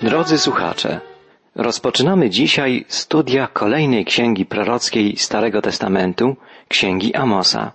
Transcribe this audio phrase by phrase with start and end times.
[0.00, 1.00] Drodzy słuchacze,
[1.54, 6.36] rozpoczynamy dzisiaj studia kolejnej księgi prorockiej Starego Testamentu,
[6.68, 7.72] księgi Amosa.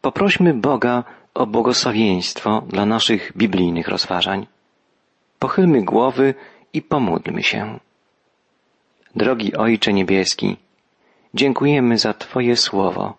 [0.00, 4.46] Poprośmy Boga o błogosławieństwo dla naszych biblijnych rozważań.
[5.38, 6.34] Pochylmy głowy
[6.72, 7.78] i pomódlmy się.
[9.16, 10.56] Drogi Ojcze Niebieski,
[11.34, 13.14] dziękujemy za Twoje słowo.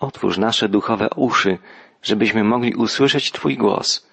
[0.00, 1.58] Otwórz nasze duchowe uszy,
[2.02, 4.06] żebyśmy mogli usłyszeć Twój głos.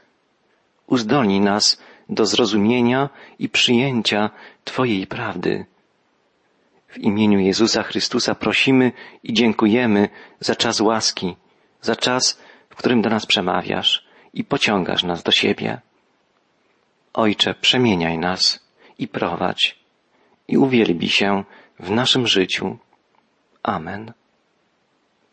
[0.88, 1.80] Uzdolnij nas
[2.10, 3.10] do zrozumienia
[3.40, 4.30] i przyjęcia
[4.64, 5.66] Twojej prawdy.
[6.88, 8.92] W imieniu Jezusa Chrystusa prosimy
[9.24, 10.10] i dziękujemy
[10.40, 11.36] za czas łaski,
[11.82, 15.82] za czas, w którym do nas przemawiasz i pociągasz nas do siebie.
[17.14, 18.68] Ojcze, przemieniaj nas
[19.00, 19.80] i prowadź
[20.48, 21.44] i uwielbi się
[21.80, 22.78] w naszym życiu.
[23.64, 24.14] Amen.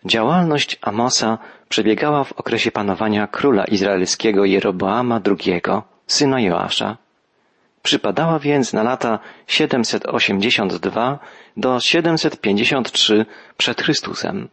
[0.05, 1.39] Działalność Amosa
[1.69, 5.63] przebiegała w okresie panowania króla izraelskiego Jeroboama II,
[6.07, 6.97] syna Joasza.
[7.83, 11.19] Przypadała więc na lata 782
[11.57, 14.49] do 753 przed Chrystusem.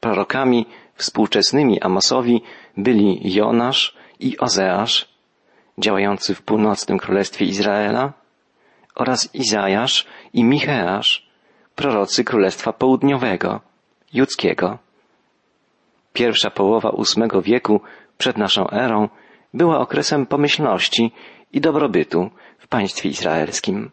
[0.00, 2.42] Prorokami współczesnymi Amosowi
[2.76, 5.08] byli Jonasz i Ozeasz,
[5.78, 8.12] działający w północnym królestwie Izraela,
[8.94, 11.26] oraz Izajasz i Micheasz,
[11.74, 13.60] prorocy królestwa południowego,
[14.12, 14.78] judzkiego.
[16.12, 17.80] Pierwsza połowa ósmego wieku
[18.18, 19.08] przed naszą erą
[19.54, 21.12] była okresem pomyślności
[21.52, 23.90] i dobrobytu w państwie izraelskim.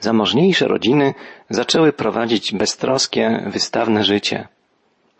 [0.00, 1.14] Zamożniejsze rodziny
[1.50, 4.48] zaczęły prowadzić beztroskie, wystawne życie.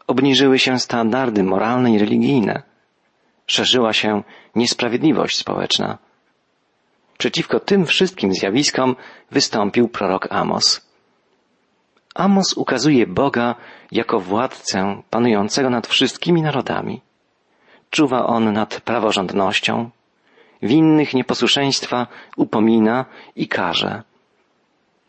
[0.06, 2.62] Obniżyły się standardy moralne i religijne.
[3.46, 4.22] Szerzyła się
[4.54, 5.98] niesprawiedliwość społeczna.
[7.18, 8.96] Przeciwko tym wszystkim zjawiskom
[9.30, 10.86] wystąpił prorok Amos.
[12.14, 13.54] Amos ukazuje Boga
[13.92, 17.00] jako władcę panującego nad wszystkimi narodami.
[17.96, 19.90] Czuwa on nad praworządnością,
[20.62, 23.04] winnych nieposłuszeństwa upomina
[23.36, 24.02] i karze.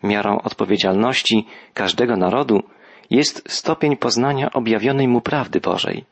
[0.04, 2.64] Miarą odpowiedzialności każdego narodu
[3.10, 6.06] jest stopień poznania objawionej mu prawdy Bożej.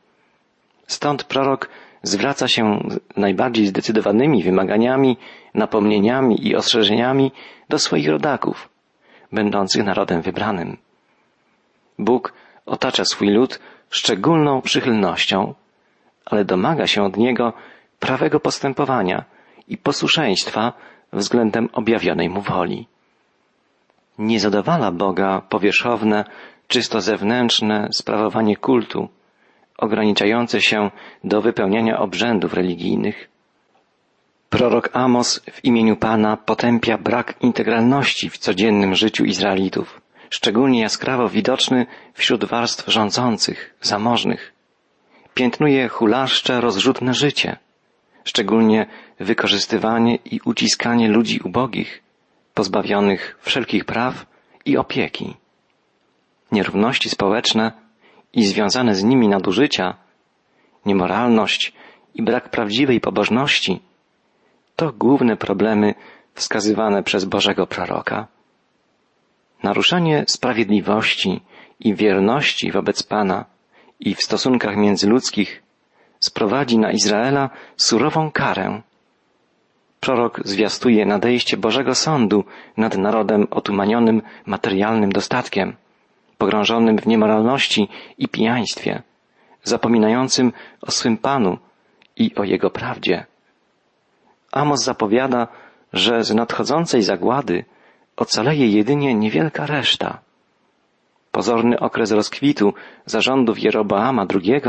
[0.86, 1.68] Stąd prorok
[2.02, 5.16] zwraca się najbardziej zdecydowanymi wymaganiami,
[5.54, 7.32] napomnieniami i ostrzeżeniami
[7.68, 8.68] do swoich rodaków,
[9.32, 10.76] będących narodem wybranym.
[11.98, 12.32] Bóg
[12.66, 15.54] otacza swój lud szczególną przychylnością,
[16.26, 17.52] ale domaga się od niego
[18.00, 19.24] prawego postępowania
[19.68, 20.72] i posłuszeństwa
[21.12, 22.86] względem objawionej mu woli.
[24.18, 26.24] Nie zadowala Boga powierzchowne,
[26.68, 29.08] czysto zewnętrzne sprawowanie kultu,
[29.78, 30.90] ograniczające się
[31.24, 33.28] do wypełniania obrzędów religijnych.
[34.50, 40.00] Prorok Amos w imieniu Pana potępia brak integralności w codziennym życiu Izraelitów,
[40.30, 44.55] szczególnie jaskrawo widoczny wśród warstw rządzących, zamożnych.
[45.36, 47.56] Piętnuje hulaszcze, rozrzutne życie,
[48.24, 48.86] szczególnie
[49.20, 52.02] wykorzystywanie i uciskanie ludzi ubogich,
[52.54, 54.26] pozbawionych wszelkich praw
[54.64, 55.36] i opieki.
[56.52, 57.72] Nierówności społeczne
[58.32, 59.94] i związane z nimi nadużycia,
[60.86, 61.72] niemoralność
[62.14, 63.80] i brak prawdziwej pobożności
[64.76, 65.94] to główne problemy
[66.34, 68.26] wskazywane przez Bożego proroka.
[69.62, 71.40] Naruszanie sprawiedliwości
[71.80, 73.55] i wierności wobec Pana
[74.00, 75.62] i w stosunkach międzyludzkich
[76.20, 78.82] sprowadzi na Izraela surową karę.
[80.00, 82.44] Prorok zwiastuje nadejście Bożego Sądu
[82.76, 85.76] nad narodem otumanionym materialnym dostatkiem,
[86.38, 89.02] pogrążonym w niemoralności i pijaństwie,
[89.62, 91.58] zapominającym o swym Panu
[92.16, 93.26] i o Jego prawdzie.
[94.52, 95.48] Amos zapowiada,
[95.92, 97.64] że z nadchodzącej zagłady
[98.16, 100.25] ocaleje jedynie niewielka reszta.
[101.36, 102.74] Pozorny okres rozkwitu
[103.06, 104.62] zarządów Jeroboama II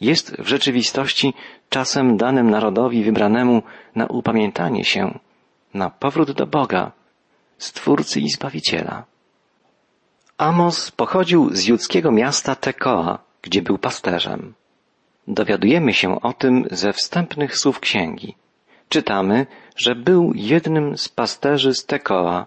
[0.00, 1.34] jest w rzeczywistości
[1.68, 3.62] czasem danym narodowi wybranemu
[3.94, 5.18] na upamiętanie się,
[5.74, 6.92] na powrót do Boga,
[7.58, 9.04] Stwórcy i Zbawiciela.
[10.38, 14.54] Amos pochodził z judzkiego miasta Tekoa, gdzie był pasterzem.
[15.28, 18.34] Dowiadujemy się o tym ze wstępnych słów księgi.
[18.88, 22.46] Czytamy, że był jednym z pasterzy z Tekoa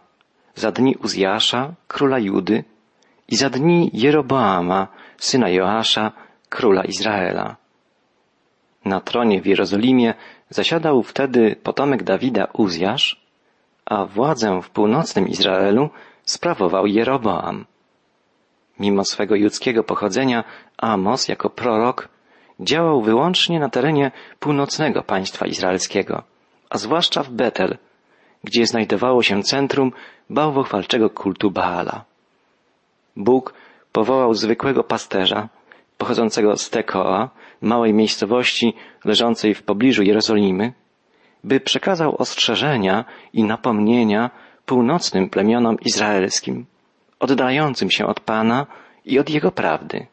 [0.56, 2.64] za dni Uzjasza, króla Judy,
[3.28, 4.88] i za dni Jeroboama,
[5.18, 6.12] syna Joasza,
[6.50, 7.56] króla Izraela.
[8.86, 10.14] Na tronie w Jerozolimie
[10.50, 13.22] zasiadał wtedy potomek Dawida Uzjasz,
[13.86, 15.90] a władzę w północnym Izraelu
[16.24, 17.66] sprawował Jeroboam.
[18.80, 20.44] Mimo swego judzkiego pochodzenia,
[20.78, 22.10] Amos jako prorok
[22.60, 26.24] działał wyłącznie na terenie północnego państwa izraelskiego,
[26.70, 27.78] a zwłaszcza w Betel,
[28.44, 29.92] gdzie znajdowało się centrum
[30.30, 32.06] bałwochwalczego kultu Baala.
[33.16, 33.54] Bóg
[33.92, 35.50] powołał zwykłego pasterza,
[35.98, 37.30] pochodzącego z Tekoa,
[37.62, 38.74] małej miejscowości
[39.06, 40.74] leżącej w pobliżu Jerozolimy,
[41.44, 44.30] by przekazał ostrzeżenia i napomnienia
[44.66, 46.66] północnym plemionom izraelskim,
[47.20, 48.68] oddającym się od Pana
[49.06, 50.08] i od Jego prawdy.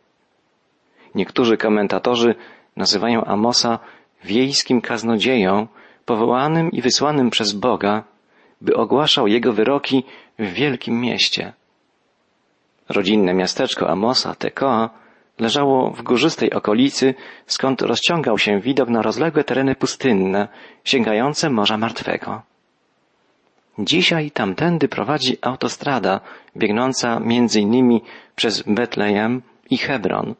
[1.14, 2.34] Niektórzy komentatorzy
[2.76, 3.78] nazywają Amosa
[4.24, 5.66] wiejskim kaznodzieją,
[6.04, 8.04] powołanym i wysłanym przez Boga,
[8.60, 10.04] by ogłaszał jego wyroki
[10.38, 11.52] w wielkim mieście.
[12.90, 14.90] Rodzinne miasteczko Amosa, Tekoa,
[15.38, 17.14] leżało w górzystej okolicy,
[17.46, 20.48] skąd rozciągał się widok na rozległe tereny pustynne,
[20.84, 22.42] sięgające Morza Martwego.
[23.78, 26.20] Dzisiaj tamtędy prowadzi autostrada
[26.56, 28.02] biegnąca między innymi
[28.36, 30.34] przez Betlejem i Hebron.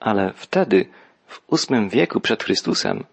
[0.00, 0.86] Ale wtedy,
[1.26, 3.04] w ósmym wieku przed Chrystusem,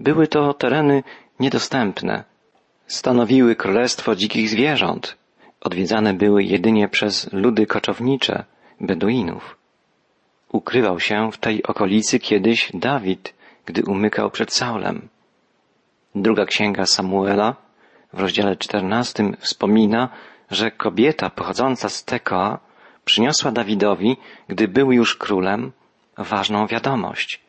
[0.00, 1.02] były to tereny
[1.40, 2.24] niedostępne.
[2.86, 5.16] Stanowiły królestwo dzikich zwierząt.
[5.66, 8.44] Odwiedzane były jedynie przez ludy koczownicze,
[8.80, 9.56] Beduinów.
[10.52, 13.34] Ukrywał się w tej okolicy kiedyś Dawid,
[13.64, 15.08] gdy umykał przed Saulem.
[16.14, 17.56] Druga księga Samuela
[18.12, 20.08] w rozdziale czternastym wspomina,
[20.50, 22.58] że kobieta pochodząca z Tekoa
[23.04, 24.16] przyniosła Dawidowi,
[24.48, 25.72] gdy był już królem,
[26.18, 27.40] ważną wiadomość.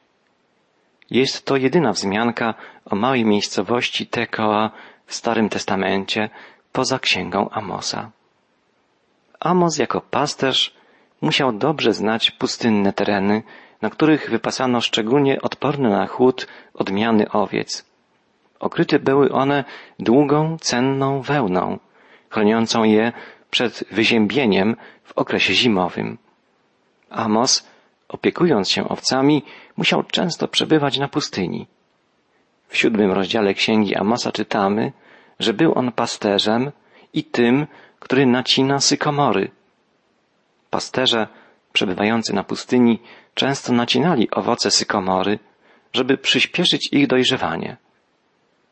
[1.10, 2.54] Jest to jedyna wzmianka
[2.86, 4.72] o małej miejscowości Tekoa
[5.06, 6.30] w Starym Testamencie
[6.72, 8.12] poza księgą Amosa.
[9.40, 10.74] Amos jako pasterz
[11.22, 13.44] musiał dobrze znać pustynne tereny,
[13.82, 17.86] na których wypasano szczególnie odporne na chłód odmiany owiec.
[18.60, 19.64] Okryte były one
[20.00, 21.80] długą, cenną wełną,
[22.30, 23.12] chroniącą je
[23.50, 26.18] przed wyziębieniem w okresie zimowym.
[27.10, 27.68] Amos,
[28.08, 29.44] opiekując się owcami,
[29.78, 31.68] musiał często przebywać na pustyni.
[32.68, 34.92] W siódmym rozdziale księgi Amosa czytamy,
[35.40, 36.72] że był on pasterzem
[37.14, 37.68] i tym,
[38.00, 39.52] który nacina sykomory.
[40.70, 41.28] Pasterze
[41.74, 43.00] przebywający na pustyni
[43.34, 45.40] często nacinali owoce sykomory,
[45.94, 47.78] żeby przyspieszyć ich dojrzewanie.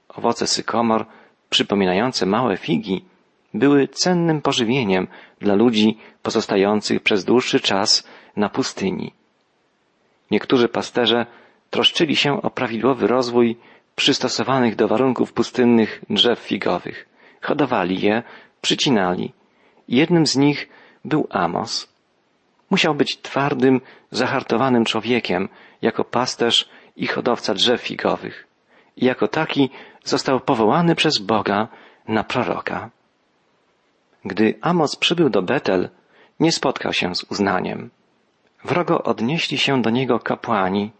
[0.09, 1.05] Owoce sykomor,
[1.49, 3.05] przypominające małe figi,
[3.53, 5.07] były cennym pożywieniem
[5.39, 9.13] dla ludzi pozostających przez dłuższy czas na pustyni.
[10.31, 11.25] Niektórzy pasterze
[11.69, 13.57] troszczyli się o prawidłowy rozwój
[13.95, 17.09] przystosowanych do warunków pustynnych drzew figowych.
[17.41, 18.23] Hodowali je,
[18.61, 19.33] przycinali.
[19.87, 20.69] Jednym z nich
[21.05, 21.87] był Amos.
[22.69, 23.81] Musiał być twardym,
[24.11, 25.49] zahartowanym człowiekiem,
[25.81, 28.47] jako pasterz i hodowca drzew figowych.
[28.97, 29.69] I jako taki
[30.03, 31.67] został powołany przez Boga
[32.07, 32.89] na proroka.
[34.25, 35.89] Gdy Amos przybył do Betel,
[36.39, 37.89] nie spotkał się z uznaniem.
[38.63, 40.91] Wrogo odnieśli się do niego kapłani,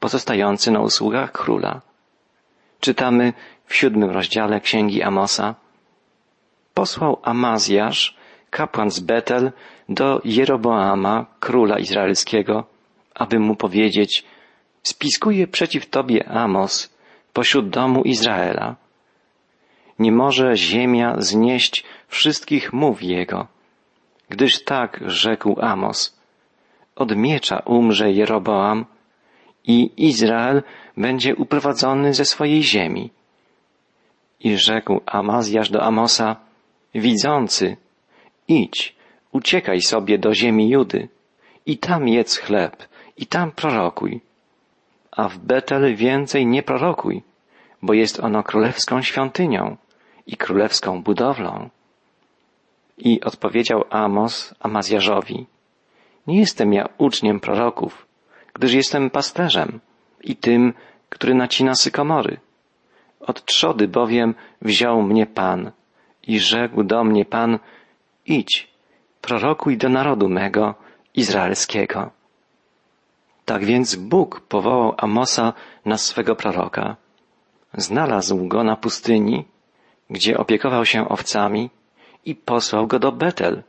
[0.00, 1.80] pozostający na usługach króla.
[2.84, 3.32] Czytamy
[3.66, 5.54] w siódmym rozdziale księgi Amosa.
[6.74, 8.16] Posłał Amazjasz,
[8.50, 9.52] kapłan z Betel,
[9.88, 12.64] do Jeroboama, króla izraelskiego,
[13.14, 14.24] aby mu powiedzieć,
[14.82, 16.94] spiskuje przeciw tobie Amos
[17.32, 18.76] pośród domu Izraela.
[19.98, 23.46] Nie może ziemia znieść wszystkich mów jego,
[24.28, 26.20] gdyż tak rzekł Amos.
[26.96, 28.84] Od miecza umrze Jeroboam
[29.64, 30.62] i Izrael
[30.96, 33.10] będzie uprowadzony ze swojej ziemi.
[34.40, 36.36] I rzekł Amazjasz do Amosa,
[36.94, 37.76] widzący,
[38.48, 38.96] idź,
[39.32, 41.08] uciekaj sobie do ziemi Judy
[41.66, 44.20] i tam jedz chleb i tam prorokuj.
[45.12, 47.22] A w Betel więcej nie prorokuj,
[47.82, 49.76] bo jest ono królewską świątynią
[50.26, 51.70] i królewską budowlą.
[52.98, 55.46] I odpowiedział Amos Amazjarzowi,
[56.26, 58.06] nie jestem ja uczniem proroków,
[58.54, 59.80] gdyż jestem pasterzem
[60.24, 60.72] i tym,
[61.14, 62.40] który nacina sykomory.
[63.20, 65.70] Od trzody bowiem wziął mnie Pan
[66.26, 67.58] i rzekł do mnie Pan,
[68.26, 68.68] idź,
[69.20, 70.74] prorokuj do narodu mego,
[71.14, 72.10] izraelskiego.
[73.44, 75.52] Tak więc Bóg powołał Amosa
[75.84, 76.96] na swego proroka.
[77.74, 79.44] Znalazł go na pustyni,
[80.10, 81.70] gdzie opiekował się owcami
[82.24, 83.62] i posłał go do Betel,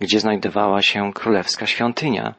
[0.00, 2.34] gdzie znajdowała się królewska świątynia.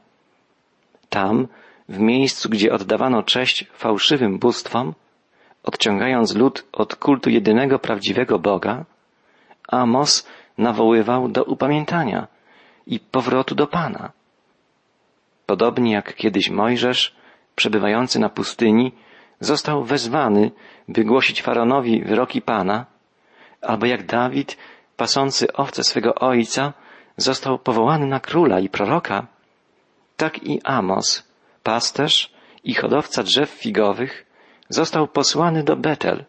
[1.10, 1.48] Tam,
[1.94, 4.94] w miejscu, gdzie oddawano cześć fałszywym bóstwom,
[5.64, 8.86] odciągając lud od kultu jedynego prawdziwego Boga,
[9.68, 12.28] Amos nawoływał do upamiętania
[12.88, 14.12] i powrotu do Pana.
[15.46, 17.16] Podobnie jak kiedyś Mojżesz,
[17.56, 18.92] przebywający na pustyni,
[19.40, 20.52] został wezwany,
[20.88, 22.86] by głosić Faraonowi wyroki Pana,
[23.62, 24.58] albo jak Dawid,
[24.98, 26.74] pasący owce swego ojca,
[27.18, 29.28] został powołany na króla i proroka,
[30.18, 31.33] tak i Amos,
[31.64, 34.26] pasterz i hodowca drzew figowych,
[34.70, 36.26] został posłany do Betel,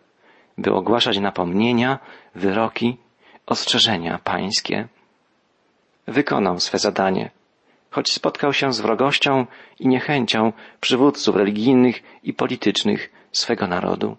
[0.59, 1.99] by ogłaszać napomnienia,
[2.35, 2.97] wyroki,
[3.47, 4.89] ostrzeżenia pańskie.
[6.07, 7.31] Wykonał swe zadanie,
[7.91, 9.47] choć spotkał się z wrogością
[9.81, 14.17] i niechęcią przywódców religijnych i politycznych swego narodu.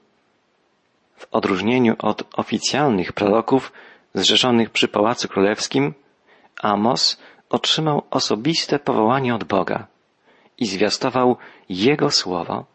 [1.17, 3.71] W odróżnieniu od oficjalnych proroków
[4.13, 5.93] zrzeszonych przy Pałacu Królewskim,
[6.61, 7.17] Amos
[7.49, 9.87] otrzymał osobiste powołanie od Boga
[10.57, 11.37] i zwiastował
[11.69, 12.65] Jego słowo.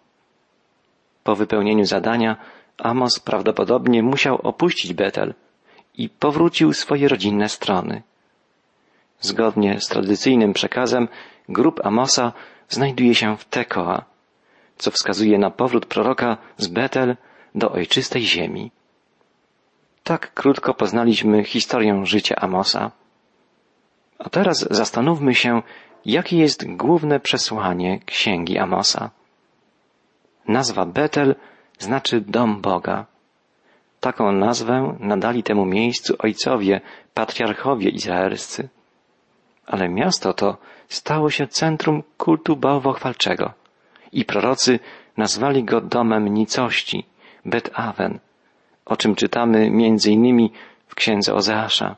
[1.24, 2.36] Po wypełnieniu zadania
[2.78, 5.34] Amos prawdopodobnie musiał opuścić Betel
[5.94, 8.02] i powrócił swoje rodzinne strony.
[9.20, 11.08] Zgodnie z tradycyjnym przekazem
[11.48, 12.32] grób Amosa
[12.68, 14.04] znajduje się w Tekoa,
[14.76, 17.16] co wskazuje na powrót proroka z Betel
[17.54, 18.70] do ojczystej ziemi.
[20.04, 22.90] Tak krótko poznaliśmy historię życia Amosa.
[24.18, 25.62] A teraz zastanówmy się,
[26.04, 29.10] jakie jest główne przesłanie księgi Amosa.
[30.48, 31.34] Nazwa Betel
[31.78, 33.06] znaczy dom Boga.
[34.00, 36.80] Taką nazwę nadali temu miejscu ojcowie,
[37.14, 38.68] patriarchowie izraelscy.
[39.66, 40.56] Ale miasto to
[40.88, 43.52] stało się centrum kultu bałwochwalczego
[44.12, 44.78] i prorocy
[45.16, 47.06] nazwali go domem nicości,
[47.44, 48.18] Bet Aven,
[48.84, 50.52] o czym czytamy między innymi
[50.86, 51.96] w księdze Ozeasza.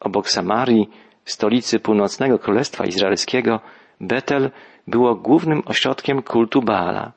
[0.00, 0.90] Obok Samarii,
[1.24, 3.60] stolicy północnego królestwa izraelskiego,
[4.00, 4.50] Betel
[4.86, 7.12] było głównym ośrodkiem kultu Baala.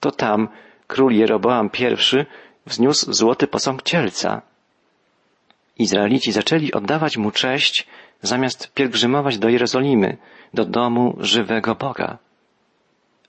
[0.00, 0.48] To tam
[0.86, 1.96] król Jeroboam I
[2.66, 4.42] wzniósł złoty posąg cielca.
[5.78, 7.86] Izraelici zaczęli oddawać mu cześć
[8.22, 10.16] zamiast pielgrzymować do Jerozolimy,
[10.54, 12.18] do domu żywego Boga.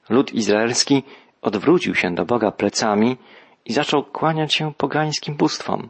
[0.09, 1.03] Lud izraelski
[1.41, 3.17] odwrócił się do Boga plecami
[3.65, 5.89] i zaczął kłaniać się pogańskim bóstwom.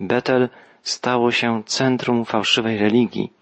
[0.00, 0.48] Betel
[0.86, 3.32] stało się centrum fałszywej religii.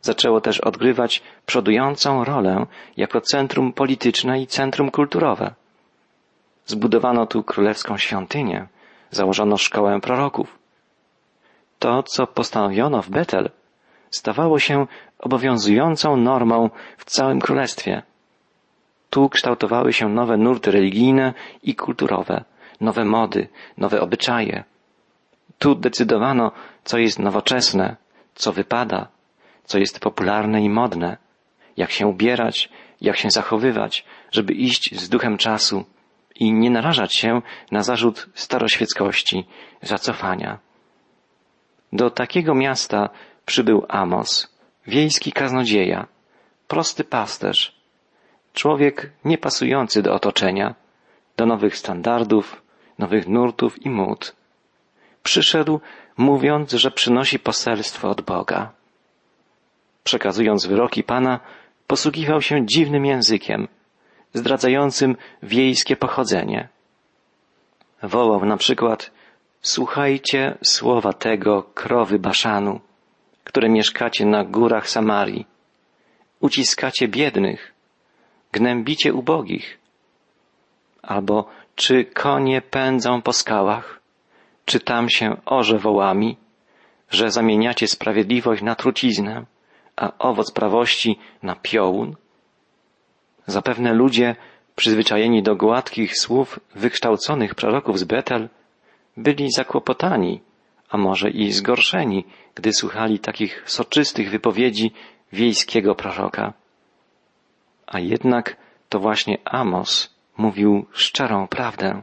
[0.00, 2.66] Zaczęło też odgrywać przodującą rolę
[2.96, 5.54] jako centrum polityczne i centrum kulturowe.
[6.66, 8.66] Zbudowano tu królewską świątynię,
[9.10, 10.58] założono szkołę proroków.
[11.78, 13.50] To, co postanowiono w Betel,
[14.10, 14.86] stawało się
[15.18, 18.02] obowiązującą normą w całym królestwie.
[19.10, 22.44] Tu kształtowały się nowe nurty religijne i kulturowe,
[22.80, 24.64] nowe mody, nowe obyczaje.
[25.58, 26.52] Tu decydowano,
[26.84, 27.96] co jest nowoczesne,
[28.34, 29.08] co wypada,
[29.64, 31.16] co jest popularne i modne,
[31.76, 32.68] jak się ubierać,
[33.00, 35.84] jak się zachowywać, żeby iść z duchem czasu
[36.34, 39.46] i nie narażać się na zarzut staroświeckości,
[39.82, 40.58] zacofania.
[41.92, 43.08] Do takiego miasta
[43.46, 46.06] przybył Amos, wiejski kaznodzieja,
[46.68, 47.74] prosty pasterz,
[48.52, 50.74] człowiek niepasujący do otoczenia,
[51.36, 52.62] do nowych standardów,
[52.98, 54.37] nowych nurtów i mód.
[55.22, 55.80] Przyszedł,
[56.16, 58.72] mówiąc, że przynosi poselstwo od Boga.
[60.04, 61.40] Przekazując wyroki Pana,
[61.86, 63.68] posługiwał się dziwnym językiem,
[64.34, 66.68] zdradzającym wiejskie pochodzenie.
[68.02, 69.10] Wołał na przykład
[69.62, 72.80] Słuchajcie słowa tego krowy Baszanu,
[73.44, 75.46] które mieszkacie na górach Samarii.
[76.40, 77.72] Uciskacie biednych,
[78.52, 79.78] gnębicie ubogich.
[81.02, 83.97] Albo czy konie pędzą po skałach,
[84.68, 86.36] czy tam się orze wołami,
[87.10, 89.44] że zamieniacie sprawiedliwość na truciznę,
[89.96, 92.16] a owoc prawości na piołun?
[93.46, 94.36] Zapewne ludzie,
[94.76, 98.48] przyzwyczajeni do gładkich słów wykształconych proroków z Betel,
[99.16, 100.40] byli zakłopotani,
[100.90, 104.92] a może i zgorszeni, gdy słuchali takich soczystych wypowiedzi
[105.32, 106.52] wiejskiego proroka.
[107.86, 108.56] A jednak
[108.88, 112.02] to właśnie Amos mówił szczerą prawdę.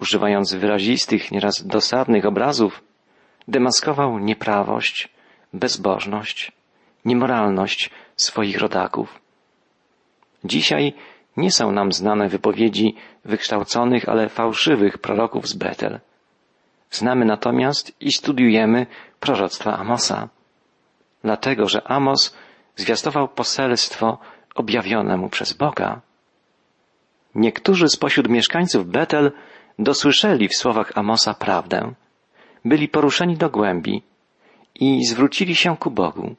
[0.00, 2.82] Używając wyrazistych, nieraz dosadnych obrazów,
[3.48, 5.08] demaskował nieprawość,
[5.52, 6.52] bezbożność,
[7.04, 9.20] niemoralność swoich rodaków.
[10.44, 10.94] Dzisiaj
[11.36, 16.00] nie są nam znane wypowiedzi wykształconych, ale fałszywych proroków z Betel.
[16.90, 18.86] Znamy natomiast i studiujemy
[19.20, 20.28] proroctwa Amosa.
[21.24, 22.36] Dlatego, że Amos
[22.76, 24.18] zwiastował poselstwo
[24.54, 26.00] objawione mu przez Boga.
[27.34, 29.32] Niektórzy spośród mieszkańców Betel
[29.78, 31.92] dosłyszeli w słowach Amosa prawdę,
[32.64, 34.02] byli poruszeni do głębi
[34.74, 36.34] i zwrócili się ku Bogu.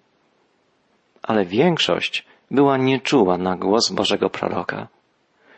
[1.23, 4.87] Ale większość była nieczuła na głos Bożego proroka.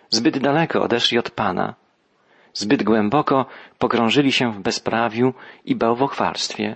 [0.09, 1.75] Zbyt daleko odeszli od Pana.
[2.53, 3.45] Zbyt głęboko
[3.77, 5.33] pogrążyli się w bezprawiu
[5.65, 6.75] i bałwochwalstwie.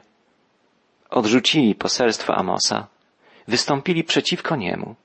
[1.09, 2.87] Odrzucili poselstwo Amosa,
[3.47, 4.95] wystąpili przeciwko niemu.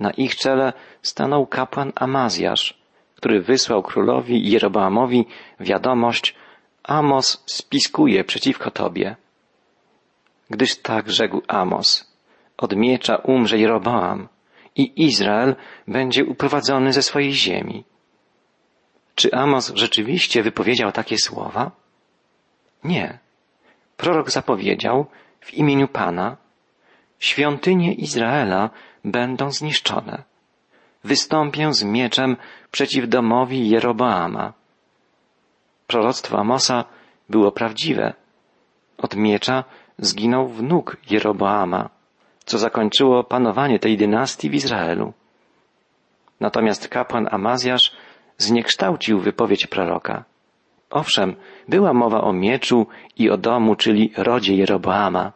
[0.00, 0.72] Na ich czele
[1.02, 2.83] stanął kapłan Amazjasz,
[3.24, 5.26] który wysłał królowi Jeroboamowi
[5.60, 6.34] wiadomość
[6.82, 9.16] Amos spiskuje przeciwko tobie.
[10.50, 12.12] Gdyż tak rzekł Amos,
[12.56, 14.28] od miecza umrze Jeroboam
[14.76, 15.56] i Izrael
[15.88, 17.84] będzie uprowadzony ze swojej ziemi.
[19.14, 21.70] Czy Amos rzeczywiście wypowiedział takie słowa?
[22.84, 23.18] Nie.
[23.96, 25.06] Prorok zapowiedział
[25.40, 26.36] w imieniu Pana,
[27.18, 28.70] świątynie Izraela
[29.04, 30.33] będą zniszczone.
[31.04, 32.36] Wystąpię z mieczem
[32.70, 34.52] przeciw domowi Jeroboama.
[35.86, 36.84] Proroctwo Amosa
[37.28, 38.14] było prawdziwe.
[38.98, 39.64] Od miecza
[39.98, 41.90] zginął wnuk Jeroboama,
[42.44, 45.12] co zakończyło panowanie tej dynastii w Izraelu.
[46.40, 47.96] Natomiast kapłan Amazjasz
[48.38, 50.24] zniekształcił wypowiedź proroka.
[50.90, 51.36] Owszem,
[51.68, 55.32] była mowa o mieczu i o domu, czyli rodzie Jeroboama,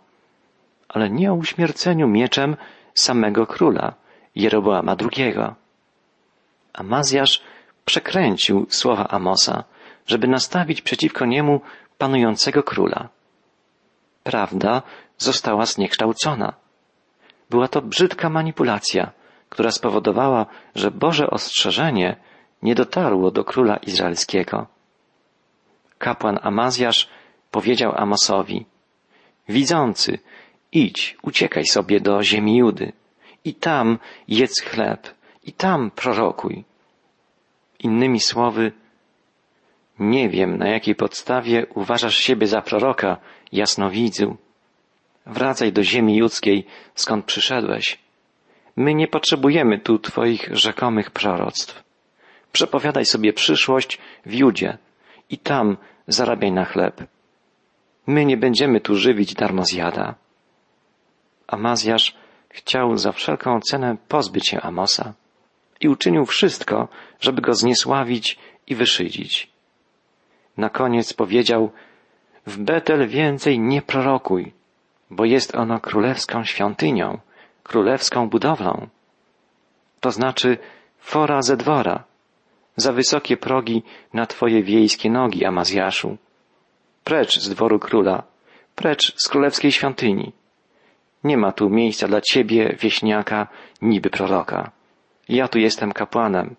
[0.88, 2.56] ale nie o uśmierceniu mieczem
[2.94, 3.94] samego króla,
[4.38, 5.34] Jeroboama II.
[6.72, 7.42] Amazjasz
[7.84, 9.64] przekręcił słowa Amosa,
[10.06, 11.60] żeby nastawić przeciwko niemu
[11.98, 13.08] panującego króla.
[14.22, 14.82] Prawda
[15.18, 16.52] została zniekształcona.
[17.50, 19.10] Była to brzydka manipulacja,
[19.48, 22.16] która spowodowała, że Boże ostrzeżenie
[22.62, 24.66] nie dotarło do króla izraelskiego.
[25.98, 27.08] Kapłan Amazjasz
[27.50, 28.66] powiedział Amosowi,
[29.48, 30.18] widzący,
[30.72, 32.92] idź, uciekaj sobie do ziemi Judy
[33.44, 35.14] i tam jedz chleb
[35.44, 36.64] i tam prorokuj.
[37.78, 38.72] Innymi słowy,
[39.98, 43.16] nie wiem, na jakiej podstawie uważasz siebie za proroka,
[43.52, 44.36] jasnowidzu.
[45.26, 47.98] Wracaj do ziemi judzkiej, skąd przyszedłeś.
[48.76, 51.82] My nie potrzebujemy tu Twoich rzekomych proroctw.
[52.52, 54.78] Przepowiadaj sobie przyszłość w Judzie
[55.30, 55.76] i tam
[56.06, 57.04] zarabiaj na chleb.
[58.06, 60.14] My nie będziemy tu żywić darmozjada.
[61.46, 62.14] Amazjasz
[62.48, 65.12] chciał za wszelką cenę pozbyć się Amosa
[65.80, 66.88] i uczynił wszystko,
[67.20, 69.50] żeby go zniesławić i wyszydzić.
[70.56, 71.70] Na koniec powiedział,
[72.46, 74.52] w Betel więcej nie prorokuj,
[75.10, 77.18] bo jest ono królewską świątynią,
[77.62, 78.88] królewską budowlą.
[80.00, 80.58] To znaczy
[80.98, 82.04] fora ze dwora,
[82.76, 86.16] za wysokie progi na twoje wiejskie nogi, Amazjaszu.
[87.04, 88.22] Precz z dworu króla,
[88.74, 90.32] precz z królewskiej świątyni.
[91.24, 93.46] Nie ma tu miejsca dla ciebie, wieśniaka,
[93.82, 94.70] niby proroka.
[95.28, 96.56] Ja tu jestem kapłanem.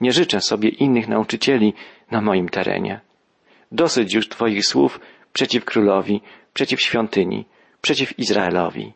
[0.00, 1.74] Nie życzę sobie innych nauczycieli
[2.10, 3.00] na moim terenie.
[3.72, 5.00] Dosyć już Twoich słów
[5.32, 6.20] przeciw królowi,
[6.54, 7.44] przeciw świątyni,
[7.80, 8.92] przeciw Izraelowi.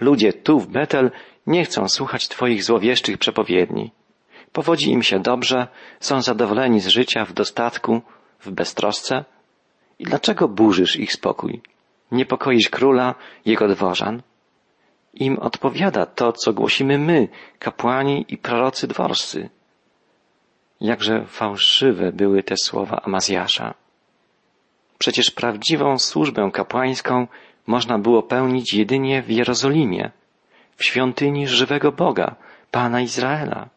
[0.00, 1.10] Ludzie tu w Betel
[1.46, 3.90] nie chcą słuchać Twoich złowieszczych przepowiedni.
[4.52, 5.66] Powodzi im się dobrze,
[6.00, 8.02] są zadowoleni z życia w dostatku,
[8.40, 9.24] w beztrosce.
[9.98, 11.60] I dlaczego burzysz ich spokój?
[12.12, 14.22] Niepokoisz króla, jego dworzan?
[15.14, 19.48] Im odpowiada to, co głosimy my, kapłani i prorocy dworscy.
[20.80, 23.74] Jakże fałszywe były te słowa Amazjasza.
[24.98, 27.26] Przecież prawdziwą służbę kapłańską
[27.66, 30.10] można było pełnić jedynie w Jerozolimie,
[30.76, 32.36] w świątyni żywego Boga,
[32.70, 33.68] Pana Izraela.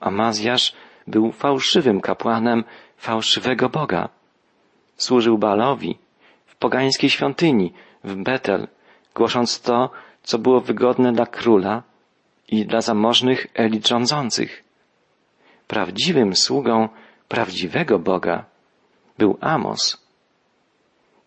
[0.00, 0.72] Amazjasz
[1.06, 2.64] był fałszywym kapłanem
[2.96, 4.08] fałszywego Boga.
[4.96, 6.11] Służył Baalowi w
[6.62, 7.72] pogańskiej świątyni
[8.04, 8.68] w Betel,
[9.14, 9.90] głosząc to,
[10.22, 11.82] co było wygodne dla króla
[12.48, 14.64] i dla zamożnych elit rządzących.
[15.66, 16.88] Prawdziwym sługą
[17.28, 18.44] prawdziwego Boga
[19.18, 20.06] był Amos.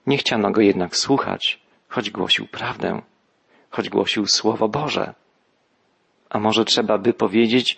[0.07, 3.01] Nie chciano go jednak słuchać, choć głosił prawdę,
[3.69, 5.13] choć głosił Słowo Boże.
[6.29, 7.77] A może trzeba by powiedzieć,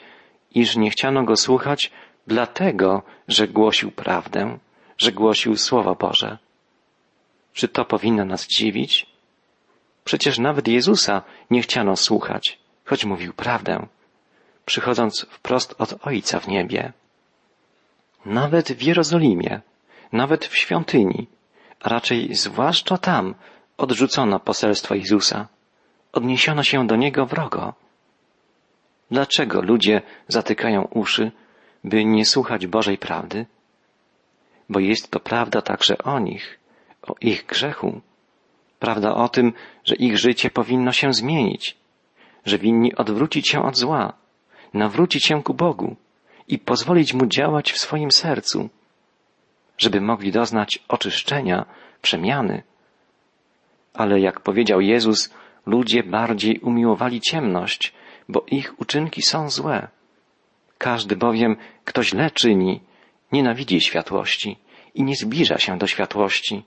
[0.55, 1.91] iż nie chciano go słuchać
[2.27, 4.57] dlatego, że głosił prawdę,
[4.97, 6.37] że głosił Słowo Boże.
[7.57, 9.05] Czy to powinno nas dziwić?
[10.03, 13.87] Przecież nawet Jezusa nie chciano słuchać, choć mówił prawdę
[14.65, 16.93] przychodząc wprost od Ojca w niebie.
[18.25, 19.61] Nawet w Jerozolimie,
[20.11, 21.27] nawet w świątyni,
[21.79, 23.35] a raczej zwłaszcza tam
[23.77, 25.47] odrzucono poselstwo Jezusa.
[26.13, 27.73] Odniesiono się do Niego wrogo.
[29.11, 31.31] Dlaczego ludzie zatykają uszy,
[31.83, 33.45] by nie słuchać Bożej prawdy?
[34.69, 36.56] Bo jest to prawda także o nich,
[37.07, 38.01] o ich grzechu.
[38.79, 39.53] Prawda o tym,
[39.85, 41.77] że ich życie powinno się zmienić,
[42.45, 44.13] że winni odwrócić się od zła,
[44.73, 45.95] nawrócić się ku Bogu
[46.47, 48.69] i pozwolić Mu działać w swoim sercu,
[49.77, 51.65] żeby mogli doznać oczyszczenia,
[52.01, 52.63] przemiany.
[53.93, 55.33] Ale jak powiedział Jezus,
[55.65, 57.93] ludzie bardziej umiłowali ciemność,
[58.29, 59.87] bo ich uczynki są złe.
[60.77, 62.81] Każdy bowiem, kto źle czyni,
[63.31, 64.57] nienawidzi światłości
[64.95, 66.63] i nie zbliża się do światłości,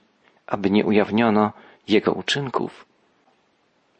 [0.51, 1.51] aby nie ujawniono
[1.87, 2.85] jego uczynków.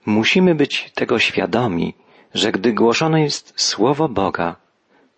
[0.06, 1.94] Musimy być tego świadomi,
[2.34, 4.56] że gdy głoszone jest Słowo Boga,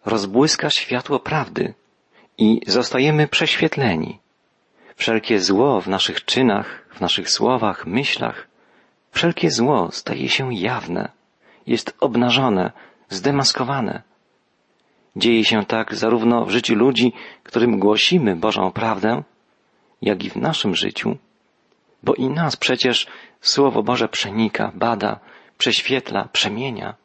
[0.05, 1.73] rozbłyska światło prawdy
[2.37, 4.19] i zostajemy prześwietleni.
[4.95, 8.47] Wszelkie zło w naszych czynach, w naszych słowach, myślach,
[9.11, 11.11] wszelkie zło staje się jawne,
[11.67, 12.71] jest obnażone,
[13.09, 14.01] zdemaskowane.
[15.15, 19.23] Dzieje się tak zarówno w życiu ludzi, którym głosimy Bożą prawdę,
[20.03, 21.17] jak i w naszym życiu,
[22.03, 23.07] bo i nas przecież
[23.41, 25.19] Słowo Boże przenika, bada,
[25.57, 26.95] prześwietla, przemienia.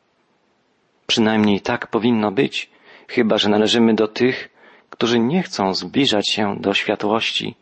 [1.06, 2.70] Przynajmniej tak powinno być,
[3.08, 4.48] chyba że należymy do tych,
[4.90, 7.54] którzy nie chcą zbliżać się do światłości,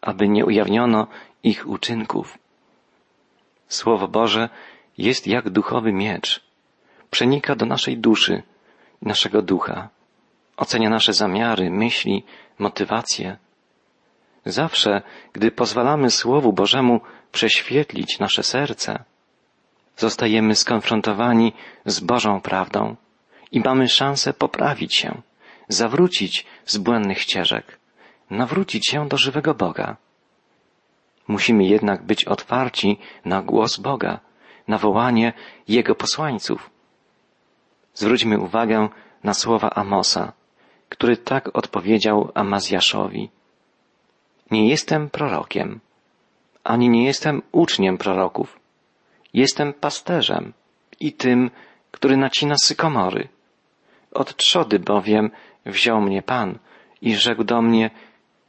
[0.00, 1.06] aby nie ujawniono
[1.42, 2.38] ich uczynków.
[3.68, 4.48] Słowo Boże
[4.98, 6.44] jest jak duchowy miecz.
[7.10, 8.42] Przenika do naszej duszy
[9.02, 9.88] naszego ducha.
[10.56, 12.24] Ocenia nasze zamiary, myśli,
[12.58, 13.36] motywacje.
[14.46, 15.02] Zawsze,
[15.32, 17.00] gdy pozwalamy Słowu Bożemu
[17.32, 19.04] prześwietlić nasze serce,
[19.96, 21.52] zostajemy skonfrontowani
[21.86, 22.96] z Bożą prawdą
[23.52, 25.22] i mamy szansę poprawić się,
[25.68, 27.78] zawrócić z błędnych ścieżek,
[28.30, 29.96] nawrócić się do żywego Boga.
[31.28, 34.20] Musimy jednak być otwarci na głos Boga,
[34.68, 35.32] na wołanie
[35.68, 36.70] Jego posłańców.
[37.94, 38.88] Zwróćmy uwagę
[39.24, 40.32] na słowa Amosa,
[40.88, 43.30] który tak odpowiedział Amazjaszowi.
[44.50, 45.80] Nie jestem prorokiem,
[46.64, 48.60] ani nie jestem uczniem proroków.
[49.34, 50.52] Jestem pasterzem
[51.00, 51.50] i tym,
[51.90, 53.28] który nacina sykomory.
[54.12, 55.30] Od trzody bowiem
[55.66, 56.58] wziął mnie Pan
[57.02, 57.90] i rzekł do mnie,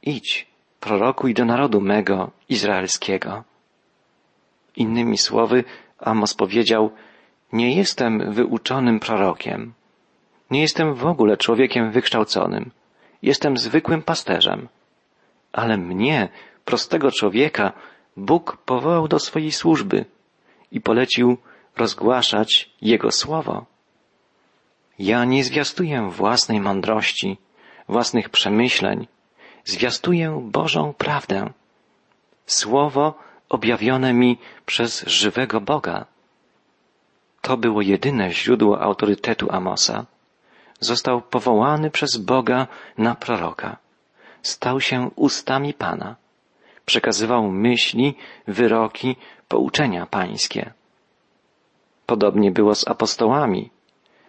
[0.03, 0.47] idź,
[0.79, 3.43] prorokuj do narodu mego, izraelskiego.
[4.75, 5.63] Innymi słowy,
[5.99, 6.91] Amos powiedział,
[7.53, 9.73] nie jestem wyuczonym prorokiem.
[10.51, 12.71] Nie jestem w ogóle człowiekiem wykształconym.
[13.21, 14.67] Jestem zwykłym pasterzem.
[15.55, 16.29] Ale mnie,
[16.65, 17.73] prostego człowieka,
[18.17, 20.05] Bóg powołał do swojej służby
[20.71, 21.37] i polecił
[21.77, 23.65] rozgłaszać Jego słowo.
[24.99, 27.37] Ja nie zwiastuję własnej mądrości,
[27.89, 29.07] własnych przemyśleń,
[29.63, 31.49] zwiastuję Bożą prawdę.
[32.45, 33.13] Słowo
[33.49, 36.05] objawione mi przez żywego Boga.
[37.41, 40.05] To było jedyne źródło autorytetu Amosa.
[40.79, 43.84] Został powołany przez Boga na proroka.
[44.45, 46.15] Stał się ustami Pana.
[46.85, 48.15] Przekazywał myśli,
[48.47, 49.15] wyroki,
[49.47, 50.73] pouczenia pańskie.
[52.05, 53.69] Podobnie było z apostołami.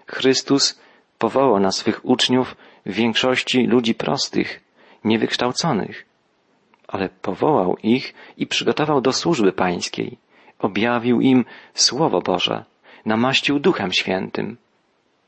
[0.06, 0.80] Chrystus
[1.18, 4.60] powołał na swych uczniów większości ludzi prostych,
[5.04, 6.06] niewykształconych,
[6.88, 10.18] ale powołał ich i przygotował do służby pańskiej,
[10.58, 12.64] objawił im Słowo Boże,
[13.04, 14.56] namaścił Duchem Świętym.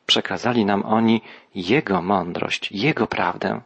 [0.07, 1.21] Przekazali nam oni
[1.55, 3.61] Jego mądrość, Jego prawdę.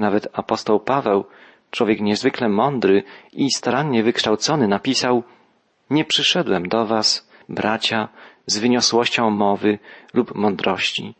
[0.00, 1.24] Nawet apostoł Paweł,
[1.70, 5.22] człowiek niezwykle mądry i starannie wykształcony, napisał
[5.90, 8.08] Nie przyszedłem do was, bracia,
[8.46, 9.78] z wyniosłością mowy
[10.14, 11.14] lub mądrości.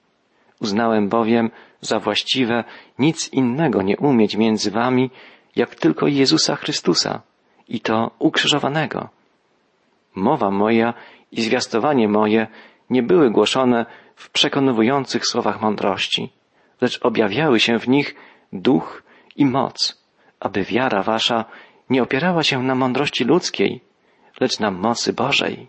[0.60, 2.64] Uznałem bowiem za właściwe
[2.98, 5.10] nic innego nie umieć między wami,
[5.56, 7.22] jak tylko Jezusa Chrystusa
[7.68, 9.08] i to ukrzyżowanego.
[10.14, 10.94] Mowa moja
[11.32, 12.46] i zwiastowanie moje
[12.90, 16.32] nie były głoszone w przekonujących słowach mądrości,
[16.80, 18.14] lecz objawiały się w nich
[18.52, 19.02] duch
[19.36, 20.02] i moc,
[20.40, 21.44] aby wiara wasza
[21.90, 23.80] nie opierała się na mądrości ludzkiej,
[24.40, 25.68] lecz na mocy Bożej.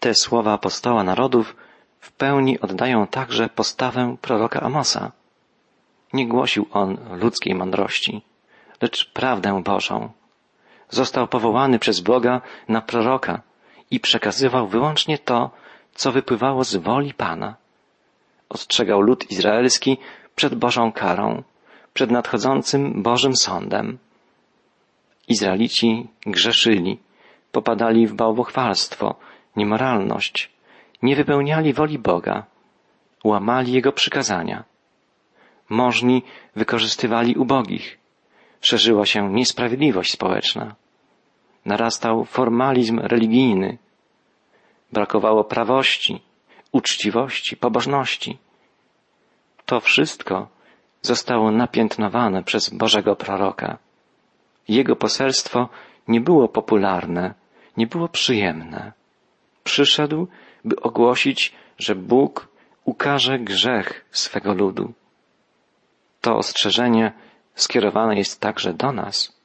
[0.00, 1.56] Te słowa apostoła narodów
[2.00, 5.12] w pełni oddają także postawę proroka Amosa.
[6.12, 8.22] Nie głosił on ludzkiej mądrości,
[8.82, 10.10] lecz prawdę Bożą.
[10.90, 13.42] Został powołany przez Boga na proroka
[13.90, 15.50] i przekazywał wyłącznie to,
[15.94, 17.54] co wypływało z woli Pana.
[18.48, 19.98] Ostrzegał lud izraelski
[20.36, 21.42] przed Bożą karą,
[21.94, 23.98] przed nadchodzącym Bożym sądem.
[25.28, 26.98] Izraelici grzeszyli,
[27.52, 29.14] popadali w bałwochwalstwo,
[29.56, 30.50] niemoralność,
[31.02, 32.44] nie wypełniali woli Boga,
[33.24, 34.64] łamali Jego przykazania.
[35.68, 36.22] Możni
[36.56, 37.98] wykorzystywali ubogich,
[38.60, 40.74] szerzyła się niesprawiedliwość społeczna,
[41.64, 43.78] narastał formalizm religijny,
[44.92, 46.20] brakowało prawości,
[46.72, 48.38] uczciwości, pobożności.
[49.66, 50.48] To wszystko
[51.02, 53.78] zostało napiętnowane przez Bożego proroka.
[54.68, 55.68] Jego poselstwo
[56.08, 57.34] nie było popularne,
[57.76, 58.92] nie było przyjemne.
[59.64, 60.28] Przyszedł,
[60.64, 62.48] by ogłosić, że Bóg
[62.84, 64.92] ukaże grzech swego ludu.
[66.20, 67.12] To ostrzeżenie
[67.54, 69.36] skierowane jest także do nas.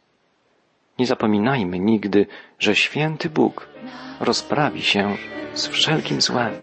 [0.99, 2.27] Nie zapominajmy nigdy,
[2.59, 3.67] że święty Bóg
[4.19, 5.17] rozprawi się
[5.53, 6.61] z wszelkim złem.